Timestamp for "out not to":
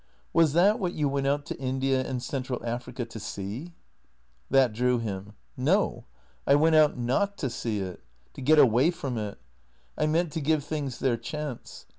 6.75-7.51